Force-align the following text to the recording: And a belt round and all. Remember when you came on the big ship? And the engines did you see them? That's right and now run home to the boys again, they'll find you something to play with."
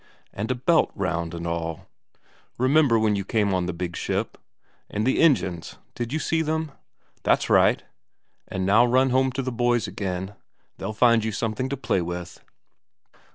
And 0.33 0.49
a 0.49 0.55
belt 0.55 0.91
round 0.95 1.35
and 1.35 1.45
all. 1.45 1.85
Remember 2.57 2.97
when 2.97 3.15
you 3.15 3.23
came 3.23 3.53
on 3.53 3.67
the 3.67 3.71
big 3.71 3.95
ship? 3.95 4.35
And 4.89 5.05
the 5.05 5.21
engines 5.21 5.77
did 5.93 6.11
you 6.11 6.17
see 6.17 6.41
them? 6.41 6.71
That's 7.21 7.51
right 7.51 7.83
and 8.47 8.65
now 8.65 8.83
run 8.83 9.11
home 9.11 9.31
to 9.33 9.43
the 9.43 9.51
boys 9.51 9.85
again, 9.85 10.33
they'll 10.79 10.91
find 10.93 11.23
you 11.23 11.31
something 11.31 11.69
to 11.69 11.77
play 11.77 12.01
with." 12.01 12.43